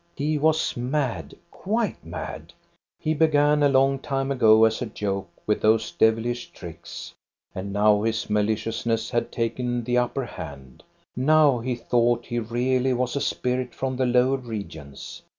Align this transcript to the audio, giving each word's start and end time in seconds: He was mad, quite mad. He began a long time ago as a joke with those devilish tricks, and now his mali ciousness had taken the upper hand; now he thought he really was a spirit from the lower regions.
He 0.15 0.35
was 0.39 0.75
mad, 0.75 1.35
quite 1.51 2.03
mad. 2.03 2.53
He 2.99 3.13
began 3.13 3.61
a 3.61 3.69
long 3.69 3.99
time 3.99 4.31
ago 4.31 4.63
as 4.65 4.81
a 4.81 4.87
joke 4.87 5.29
with 5.45 5.61
those 5.61 5.91
devilish 5.91 6.49
tricks, 6.49 7.13
and 7.53 7.71
now 7.71 8.01
his 8.01 8.27
mali 8.27 8.55
ciousness 8.55 9.11
had 9.11 9.31
taken 9.31 9.83
the 9.83 9.99
upper 9.99 10.25
hand; 10.25 10.81
now 11.15 11.59
he 11.59 11.75
thought 11.75 12.25
he 12.25 12.39
really 12.39 12.93
was 12.93 13.15
a 13.15 13.21
spirit 13.21 13.75
from 13.75 13.95
the 13.95 14.07
lower 14.07 14.37
regions. 14.37 15.21